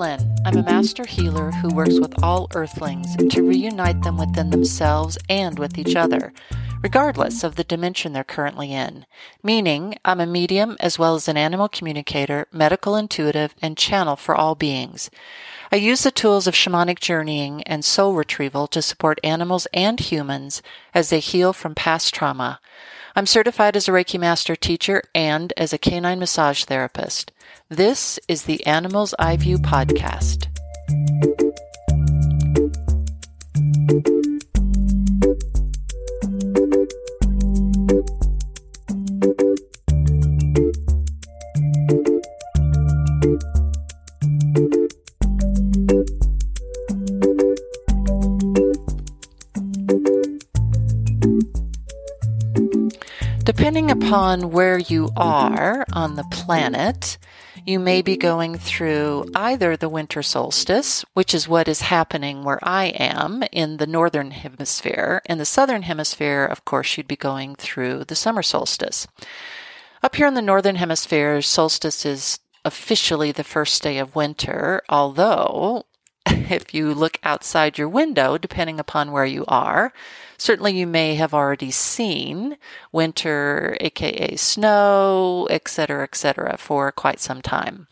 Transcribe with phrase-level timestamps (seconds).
[0.00, 5.58] I'm a master healer who works with all earthlings to reunite them within themselves and
[5.58, 6.32] with each other,
[6.84, 9.06] regardless of the dimension they're currently in.
[9.42, 14.36] Meaning, I'm a medium as well as an animal communicator, medical intuitive, and channel for
[14.36, 15.10] all beings.
[15.72, 20.62] I use the tools of shamanic journeying and soul retrieval to support animals and humans
[20.94, 22.60] as they heal from past trauma.
[23.16, 27.32] I'm certified as a Reiki Master teacher and as a canine massage therapist.
[27.70, 30.46] This is the Animals Eye View podcast.
[53.44, 57.18] Depending upon where you are on the planet,
[57.68, 58.26] you may be mm-hmm.
[58.26, 63.76] going through either the winter solstice, which is what is happening where I am in
[63.76, 65.20] the northern hemisphere.
[65.26, 69.06] In the southern hemisphere, of course, you'd be going through the summer solstice.
[70.02, 75.84] Up here in the northern hemisphere, solstice is officially the first day of winter, although
[76.50, 79.92] if you look outside your window, depending upon where you are,
[80.36, 82.56] certainly you may have already seen
[82.92, 87.88] winter, aka snow, etc., etc., for quite some time.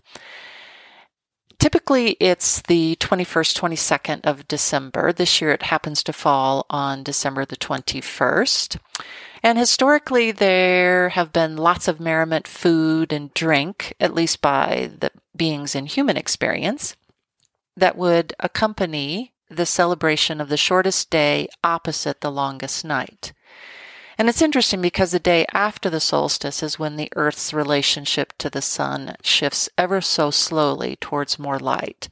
[1.58, 5.12] Typically, it's the 21st, 22nd of December.
[5.12, 8.78] This year, it happens to fall on December the 21st.
[9.42, 15.10] And historically, there have been lots of merriment, food, and drink, at least by the
[15.34, 16.94] beings in human experience,
[17.76, 23.32] that would accompany the celebration of the shortest day opposite the longest night.
[24.18, 28.48] And it's interesting because the day after the solstice is when the Earth's relationship to
[28.48, 32.08] the sun shifts ever so slowly towards more light.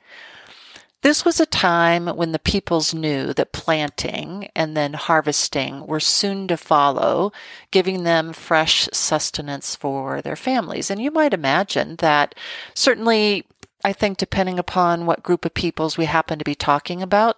[1.05, 6.49] This was a time when the peoples knew that planting and then harvesting were soon
[6.49, 7.31] to follow,
[7.71, 10.91] giving them fresh sustenance for their families.
[10.91, 12.35] And you might imagine that
[12.73, 13.45] certainly
[13.85, 17.37] I think depending upon what group of peoples we happen to be talking about,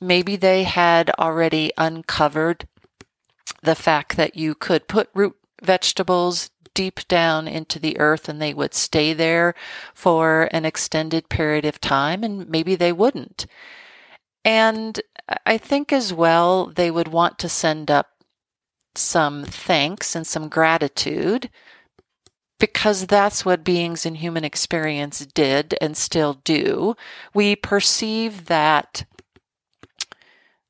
[0.00, 2.68] maybe they had already uncovered
[3.62, 8.54] the fact that you could put root vegetables deep down into the earth and they
[8.54, 9.54] would stay there
[9.94, 13.46] for an extended period of time and maybe they wouldn't.
[14.44, 15.00] And
[15.44, 18.10] I think as well, they would want to send up
[18.94, 21.50] some thanks and some gratitude
[22.58, 26.96] because that's what beings in human experience did and still do.
[27.34, 29.04] We perceive that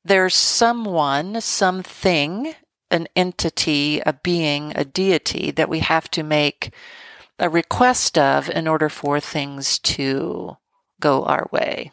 [0.05, 2.55] there's someone, something,
[2.91, 6.73] an entity, a being, a deity that we have to make
[7.39, 10.57] a request of in order for things to
[11.01, 11.93] go our way.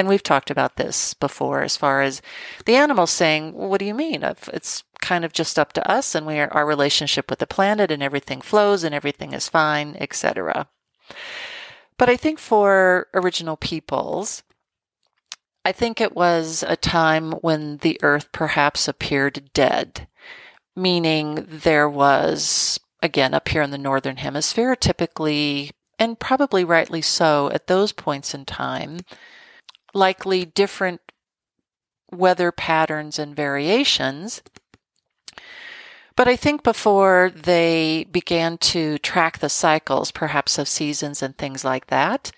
[0.00, 2.22] And we've talked about this before as far as
[2.64, 4.22] the animals saying, well, What do you mean?
[4.22, 7.90] It's kind of just up to us and we are, our relationship with the planet
[7.90, 10.70] and everything flows and everything is fine, etc.
[11.98, 14.42] But I think for original peoples,
[15.66, 20.08] I think it was a time when the earth perhaps appeared dead,
[20.74, 27.50] meaning there was, again, up here in the northern hemisphere, typically, and probably rightly so
[27.52, 29.00] at those points in time,
[29.94, 31.00] likely different
[32.12, 34.42] weather patterns and variations.
[36.16, 41.64] But I think before they began to track the cycles, perhaps of seasons and things
[41.64, 42.32] like that,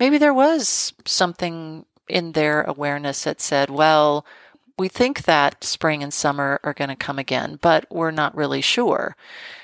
[0.00, 4.24] maybe there was something in their awareness that said, well,
[4.78, 8.60] we think that spring and summer are going to come again, but we're not really
[8.60, 9.16] sure.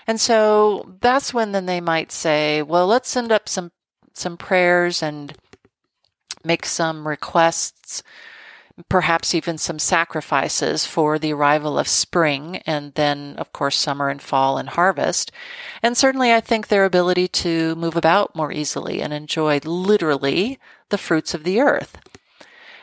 [0.07, 3.73] And so that's when then they might say, well, let's send up some,
[4.15, 5.35] some prayers and
[6.45, 8.03] make some requests,
[8.89, 14.23] perhaps even some sacrifices for the arrival of spring and then, of course, summer and
[14.23, 15.31] fall and harvest.
[15.83, 20.59] And certainly I think their ability to move about more easily and enjoy literally
[20.89, 21.99] the fruits of the earth.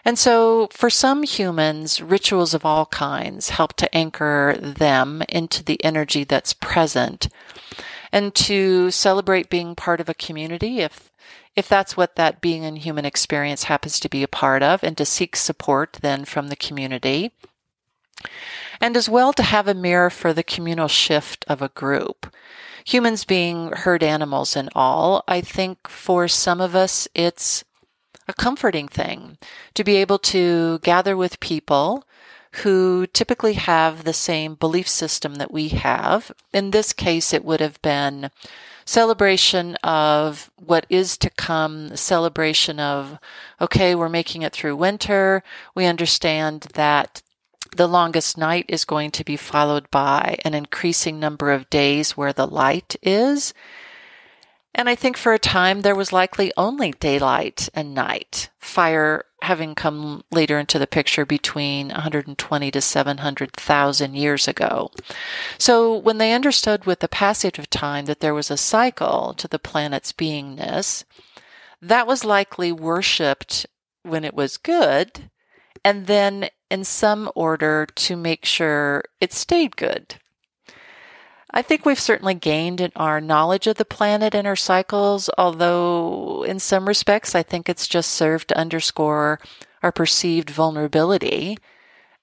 [0.06, 5.84] And so for some humans, rituals of all kinds help to anchor them into the
[5.84, 7.28] energy that's present
[8.12, 11.12] and to celebrate being part of a community if
[11.56, 14.98] if that's what that being in human experience happens to be a part of, and
[14.98, 17.32] to seek support then from the community.
[18.82, 22.34] And as well to have a mirror for the communal shift of a group.
[22.86, 27.64] Humans being herd animals and all, I think for some of us it's
[28.28, 29.38] a comforting thing
[29.74, 32.06] to be able to gather with people
[32.64, 36.32] who typically have the same belief system that we have.
[36.54, 38.32] In this case, it would have been
[38.90, 43.20] celebration of what is to come, celebration of,
[43.62, 45.44] okay, we're making it through winter.
[45.76, 47.22] We understand that
[47.78, 52.34] the longest night is going to be followed by an increasing number of days where
[52.34, 53.54] the light is.
[54.74, 59.76] And I think for a time there was likely only daylight and night, fire having
[59.76, 64.92] come later into the picture between 120 to 700,000 years ago.
[65.58, 69.48] So when they understood with the passage of time that there was a cycle to
[69.48, 71.04] the planet's beingness,
[71.82, 73.66] that was likely worshipped
[74.04, 75.30] when it was good,
[75.84, 80.16] and then in some order to make sure it stayed good.
[81.52, 86.44] I think we've certainly gained in our knowledge of the planet and our cycles, although
[86.44, 89.40] in some respects, I think it's just served to underscore
[89.82, 91.58] our perceived vulnerability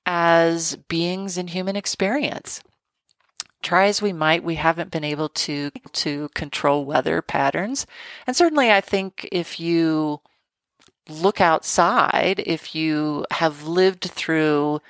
[0.04, 2.62] as beings in human experience.
[3.62, 7.84] Try as we might, we haven't been able to, to control weather patterns.
[8.26, 10.20] And certainly I think if you
[11.08, 14.80] look outside, if you have lived through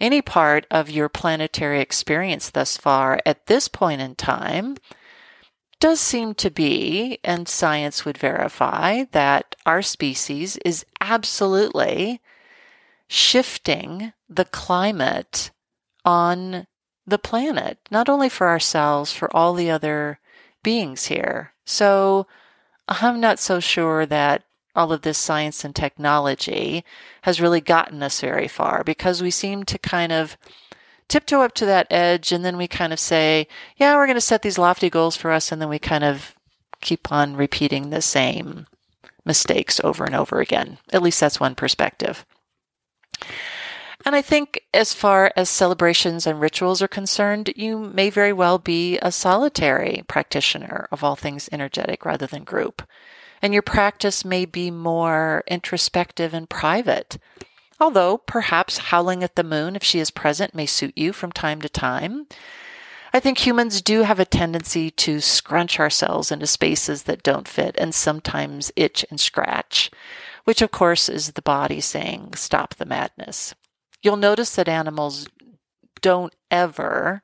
[0.00, 4.76] any part of your planetary experience thus far at this point in time
[5.78, 12.20] does seem to be, and science would verify, that our species is absolutely
[13.08, 15.50] shifting the climate
[16.04, 16.66] on
[17.06, 20.18] the planet, not only for ourselves, for all the other
[20.62, 21.52] beings here.
[21.66, 22.26] So
[22.88, 24.44] I'm not so sure that
[24.76, 26.84] all of this science and technology
[27.22, 30.36] has really gotten us very far because we seem to kind of
[31.08, 33.46] tiptoe up to that edge and then we kind of say,
[33.76, 35.50] yeah, we're going to set these lofty goals for us.
[35.50, 36.34] And then we kind of
[36.80, 38.66] keep on repeating the same
[39.24, 40.78] mistakes over and over again.
[40.92, 42.24] At least that's one perspective.
[44.04, 48.58] And I think as far as celebrations and rituals are concerned, you may very well
[48.58, 52.82] be a solitary practitioner of all things energetic rather than group
[53.46, 57.16] and your practice may be more introspective and private.
[57.78, 61.60] Although perhaps howling at the moon, if she is present, may suit you from time
[61.60, 62.26] to time.
[63.12, 67.76] I think humans do have a tendency to scrunch ourselves into spaces that don't fit
[67.78, 69.92] and sometimes itch and scratch,
[70.42, 73.54] which of course is the body saying, stop the madness.
[74.02, 75.28] You'll notice that animals
[76.00, 77.22] don't ever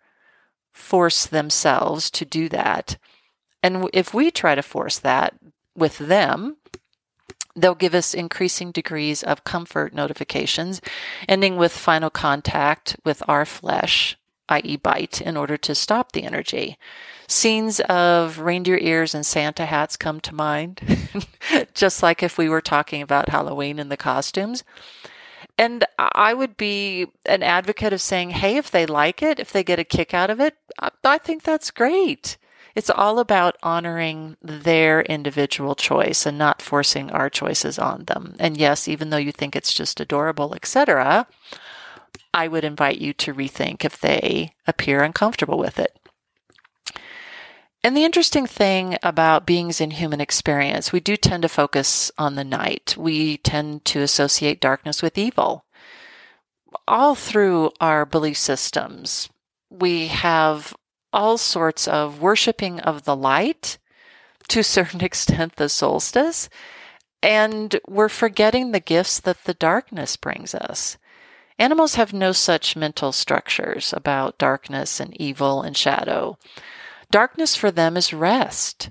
[0.73, 2.97] force themselves to do that.
[3.61, 5.35] And if we try to force that,
[5.77, 6.57] with them,
[7.55, 10.81] they'll give us increasing degrees of comfort notifications,
[11.29, 14.17] ending with final contact with our flesh,
[14.49, 16.79] i.e., bite, in order to stop the energy.
[17.29, 20.81] Scenes of reindeer ears and Santa hats come to mind,
[21.75, 24.65] just like if we were talking about Halloween and the costumes.
[25.59, 29.63] And I would be an advocate of saying, hey, if they like it, if they
[29.63, 30.57] get a kick out of it,
[31.05, 32.39] I think that's great.
[32.75, 38.35] It's all about honoring their individual choice and not forcing our choices on them.
[38.39, 41.27] And yes, even though you think it's just adorable, etc.,
[42.35, 45.99] I would invite you to rethink if they appear uncomfortable with it.
[47.85, 52.37] And the interesting thing about beings in human experience, we do tend to focus on
[52.37, 52.95] the night.
[52.97, 55.65] We tend to associate darkness with evil.
[56.87, 59.29] All through our belief systems,
[59.69, 60.75] we have
[61.13, 63.79] all sorts of worshiping of the light,
[64.49, 66.49] to a certain extent, the solstice,
[67.23, 70.97] and we're forgetting the gifts that the darkness brings us.
[71.59, 76.39] Animals have no such mental structures about darkness and evil and shadow.
[77.11, 78.91] Darkness for them is rest.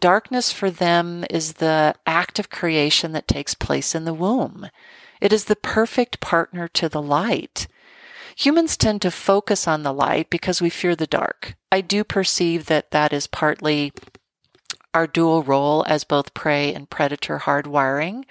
[0.00, 4.68] Darkness for them is the act of creation that takes place in the womb.
[5.20, 7.66] It is the perfect partner to the light.
[8.38, 11.56] Humans tend to focus on the light because we fear the dark.
[11.72, 13.92] I do perceive that that is partly
[14.94, 18.26] our dual role as both prey and predator hardwiring.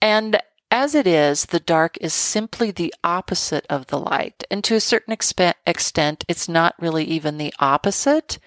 [0.00, 4.44] And as it is, the dark is simply the opposite of the light.
[4.52, 8.38] And to a certain extent, it's not really even the opposite.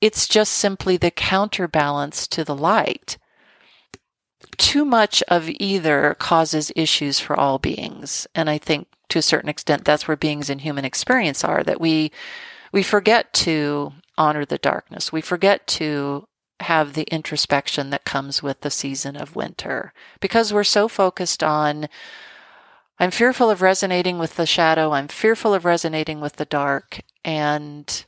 [0.00, 3.18] It's just simply the counterbalance to the light.
[4.56, 8.26] Too much of either causes issues for all beings.
[8.34, 11.80] And I think to a certain extent, that's where beings in human experience are, that
[11.80, 12.12] we,
[12.72, 15.12] we forget to honor the darkness.
[15.12, 16.26] We forget to
[16.60, 21.88] have the introspection that comes with the season of winter because we're so focused on
[23.00, 24.92] I'm fearful of resonating with the shadow.
[24.92, 27.00] I'm fearful of resonating with the dark.
[27.24, 28.04] And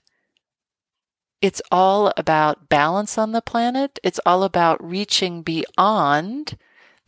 [1.43, 3.99] it's all about balance on the planet.
[4.05, 6.57] It's all about reaching beyond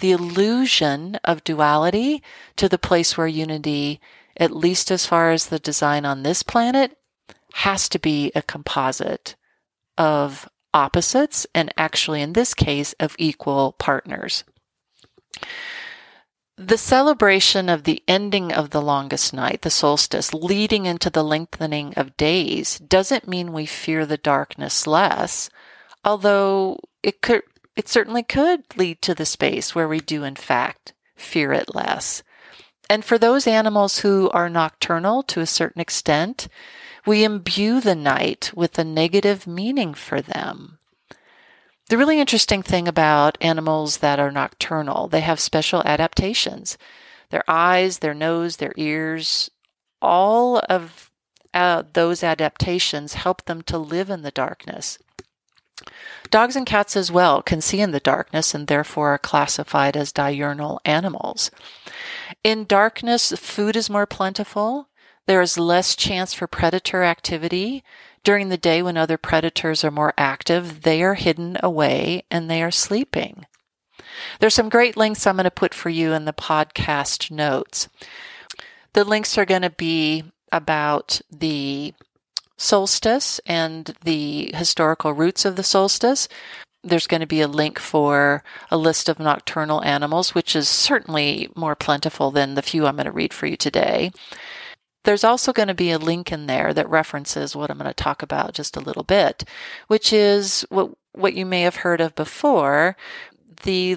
[0.00, 2.20] the illusion of duality
[2.56, 4.00] to the place where unity,
[4.36, 6.98] at least as far as the design on this planet,
[7.54, 9.36] has to be a composite
[9.96, 14.42] of opposites and actually, in this case, of equal partners.
[16.56, 21.94] The celebration of the ending of the longest night, the solstice, leading into the lengthening
[21.96, 25.50] of days, doesn't mean we fear the darkness less,
[26.04, 27.42] although it could,
[27.74, 32.22] it certainly could lead to the space where we do, in fact, fear it less.
[32.88, 36.46] And for those animals who are nocturnal to a certain extent,
[37.04, 40.78] we imbue the night with a negative meaning for them.
[41.88, 46.78] The really interesting thing about animals that are nocturnal, they have special adaptations.
[47.30, 49.50] Their eyes, their nose, their ears,
[50.00, 51.10] all of
[51.52, 54.98] uh, those adaptations help them to live in the darkness.
[56.30, 60.12] Dogs and cats as well can see in the darkness and therefore are classified as
[60.12, 61.50] diurnal animals.
[62.42, 64.88] In darkness, food is more plentiful.
[65.26, 67.84] There is less chance for predator activity
[68.24, 72.62] during the day, when other predators are more active, they are hidden away and they
[72.62, 73.46] are sleeping.
[74.40, 77.88] There's some great links I'm going to put for you in the podcast notes.
[78.94, 81.94] The links are going to be about the
[82.56, 86.28] solstice and the historical roots of the solstice.
[86.82, 91.50] There's going to be a link for a list of nocturnal animals, which is certainly
[91.56, 94.12] more plentiful than the few I'm going to read for you today.
[95.04, 97.94] There's also going to be a link in there that references what I'm going to
[97.94, 99.44] talk about just a little bit,
[99.86, 102.96] which is what, what you may have heard of before
[103.62, 103.96] the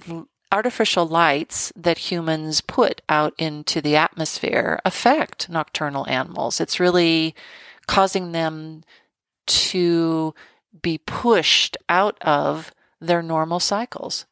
[0.52, 6.62] artificial lights that humans put out into the atmosphere affect nocturnal animals.
[6.62, 7.36] It's really
[7.88, 8.84] causing them
[9.48, 10.34] to
[10.82, 14.26] be pushed out of their normal cycles.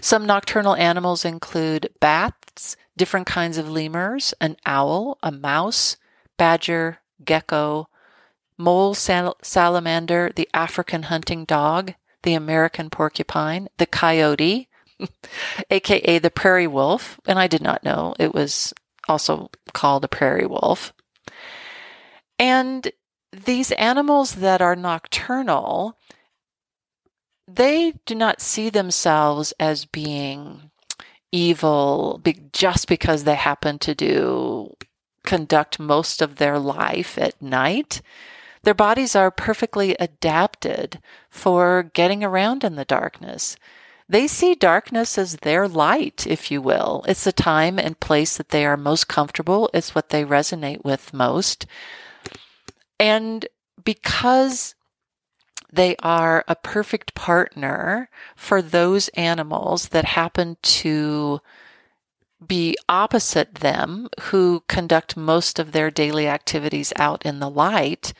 [0.00, 5.96] Some nocturnal animals include bats, different kinds of lemurs, an owl, a mouse,
[6.36, 7.88] badger, gecko,
[8.56, 14.68] mole sal- salamander, the African hunting dog, the American porcupine, the coyote,
[15.70, 18.72] aka the prairie wolf, and I did not know it was
[19.08, 20.92] also called a prairie wolf.
[22.38, 22.90] And
[23.32, 25.98] these animals that are nocturnal,
[27.46, 30.70] they do not see themselves as being
[31.34, 32.22] evil
[32.52, 34.72] just because they happen to do
[35.24, 38.00] conduct most of their life at night.
[38.62, 43.56] Their bodies are perfectly adapted for getting around in the darkness.
[44.08, 47.04] They see darkness as their light, if you will.
[47.08, 49.70] It's the time and place that they are most comfortable.
[49.74, 51.66] It's what they resonate with most.
[53.00, 53.46] And
[53.82, 54.73] because
[55.74, 61.40] they are a perfect partner for those animals that happen to
[62.46, 68.12] be opposite them who conduct most of their daily activities out in the light.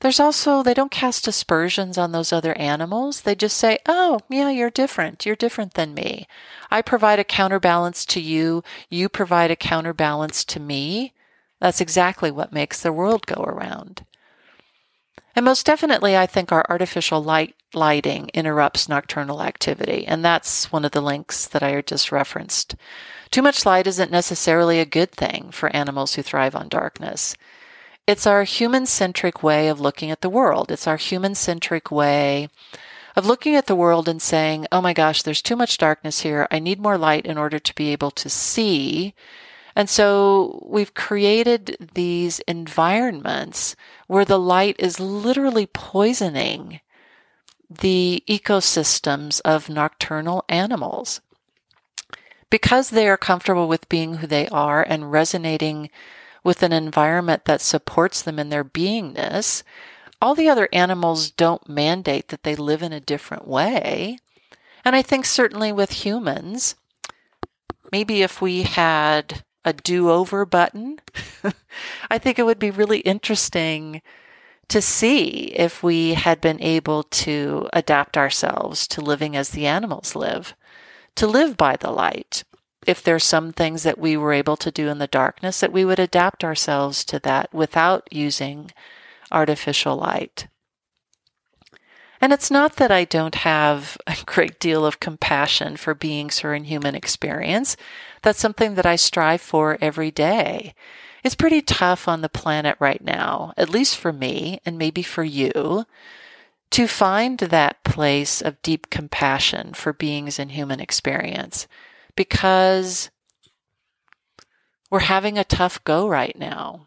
[0.00, 3.20] There's also, they don't cast aspersions on those other animals.
[3.20, 5.24] They just say, oh, yeah, you're different.
[5.24, 6.26] You're different than me.
[6.72, 8.64] I provide a counterbalance to you.
[8.90, 11.12] You provide a counterbalance to me.
[11.60, 14.04] That's exactly what makes the world go around.
[15.34, 20.06] And most definitely, I think our artificial light lighting interrupts nocturnal activity.
[20.06, 22.74] And that's one of the links that I just referenced.
[23.30, 27.34] Too much light isn't necessarily a good thing for animals who thrive on darkness.
[28.06, 30.70] It's our human centric way of looking at the world.
[30.70, 32.48] It's our human centric way
[33.14, 36.48] of looking at the world and saying, oh my gosh, there's too much darkness here.
[36.50, 39.14] I need more light in order to be able to see
[39.74, 43.74] and so we've created these environments
[44.06, 46.80] where the light is literally poisoning
[47.80, 51.20] the ecosystems of nocturnal animals.
[52.50, 55.88] Because they are comfortable with being who they are and resonating
[56.44, 59.62] with an environment that supports them in their beingness,
[60.20, 64.18] all the other animals don't mandate that they live in a different way.
[64.84, 66.74] And I think certainly with humans,
[67.90, 71.00] maybe if we had a do over button.
[72.10, 74.02] I think it would be really interesting
[74.68, 80.16] to see if we had been able to adapt ourselves to living as the animals
[80.16, 80.54] live,
[81.16, 82.44] to live by the light.
[82.86, 85.84] If there's some things that we were able to do in the darkness, that we
[85.84, 88.72] would adapt ourselves to that without using
[89.30, 90.48] artificial light.
[92.22, 96.48] And it's not that I don't have a great deal of compassion for beings who
[96.48, 97.76] are in human experience.
[98.22, 100.74] That's something that I strive for every day.
[101.24, 105.24] It's pretty tough on the planet right now, at least for me and maybe for
[105.24, 105.84] you,
[106.70, 111.66] to find that place of deep compassion for beings in human experience
[112.14, 113.10] because
[114.90, 116.86] we're having a tough go right now.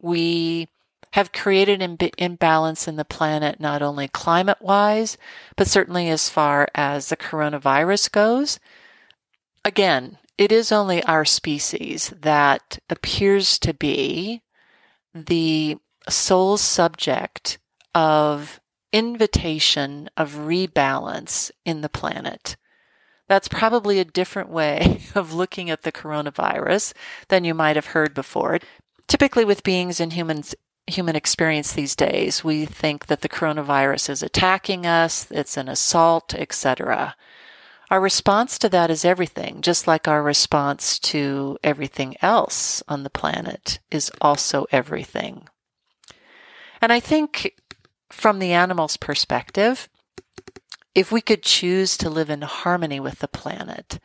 [0.00, 0.68] We
[1.14, 5.16] have created an imbalance in the planet, not only climate wise,
[5.54, 8.58] but certainly as far as the coronavirus goes.
[9.64, 14.42] Again, it is only our species that appears to be
[15.14, 15.76] the
[16.08, 17.58] sole subject
[17.94, 18.58] of
[18.92, 22.56] invitation of rebalance in the planet.
[23.28, 26.92] That's probably a different way of looking at the coronavirus
[27.28, 28.58] than you might have heard before.
[29.06, 30.56] Typically, with beings in humans,
[30.86, 36.34] human experience these days, we think that the coronavirus is attacking us, it's an assault,
[36.34, 37.16] etc.
[37.90, 43.10] Our response to that is everything, just like our response to everything else on the
[43.10, 45.48] planet is also everything.
[46.80, 47.54] And I think
[48.10, 49.88] from the animal's perspective,
[50.94, 53.98] if we could choose to live in harmony with the planet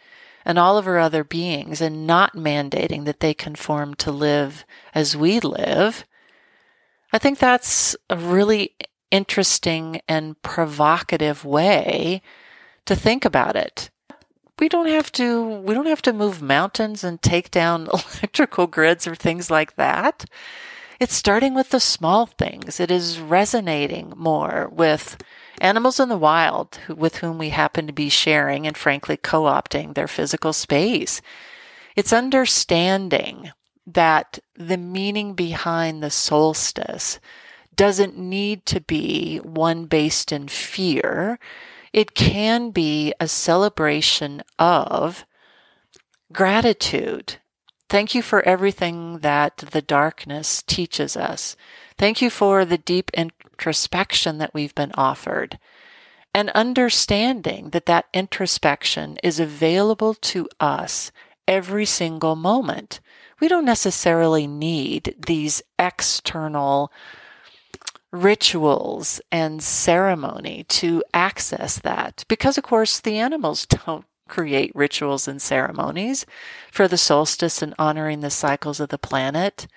[0.45, 5.15] and all of our other beings and not mandating that they conform to live as
[5.15, 6.05] we live,
[7.11, 8.75] I think that's a really
[9.11, 12.21] interesting and provocative way
[12.85, 13.89] to think about it.
[14.59, 19.07] We don't have to we don't have to move mountains and take down electrical grids
[19.07, 20.25] or things like that.
[20.99, 22.79] It's starting with the small things.
[22.79, 25.17] It is resonating more with
[25.61, 30.07] animals in the wild with whom we happen to be sharing and frankly co-opting their
[30.07, 31.21] physical space.
[31.95, 33.51] It's understanding
[33.93, 37.19] that the meaning behind the solstice
[37.75, 41.39] doesn't need to be one based in fear.
[41.93, 45.25] It can be a celebration of
[46.31, 47.38] gratitude.
[47.89, 51.55] Thank you for everything that the darkness teaches us.
[51.98, 55.57] Thank you for the deep introspection that we've been offered.
[56.33, 61.11] And understanding that that introspection is available to us
[61.48, 63.00] every single moment.
[63.39, 66.91] We don't necessarily need these external
[68.11, 75.41] rituals and ceremony to access that because of course the animals don't create rituals and
[75.41, 76.25] ceremonies
[76.71, 79.67] for the solstice and honoring the cycles of the planet.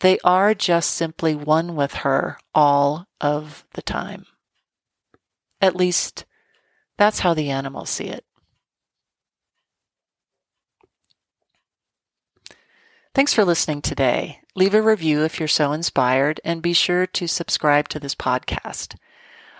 [0.00, 4.26] They are just simply one with her all of the time.
[5.60, 6.24] At least
[6.98, 8.24] that's how the animals see it
[13.14, 14.40] Thanks for listening today.
[14.54, 18.94] Leave a review if you're so inspired, and be sure to subscribe to this podcast.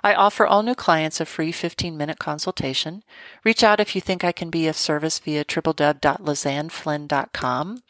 [0.03, 3.03] I offer all new clients a free 15 minute consultation.
[3.45, 7.83] Reach out if you think I can be of service via www.lizanneflynn.com.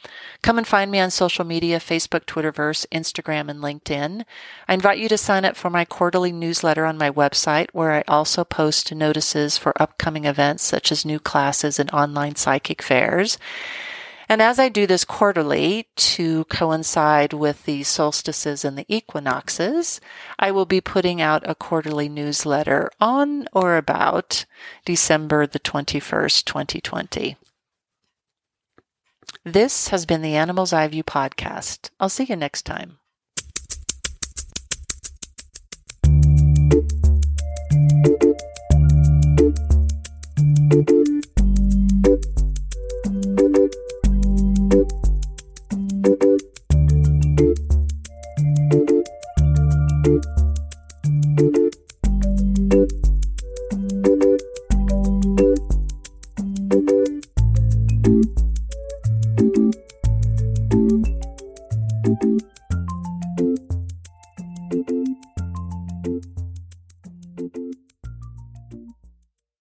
[0.43, 4.25] Come and find me on social media Facebook, Twitterverse, Instagram, and LinkedIn.
[4.67, 8.03] I invite you to sign up for my quarterly newsletter on my website, where I
[8.09, 13.39] also post notices for upcoming events such as new classes and online psychic fairs.
[14.33, 20.01] And as I do this quarterly to coincide with the solstices and the equinoxes,
[20.39, 24.47] I will be putting out a quarterly newsletter on or about
[24.87, 27.37] December the 21st, 2020.
[29.45, 31.91] This has been the Animal's Eye View podcast.
[32.01, 33.01] I'll see you next time.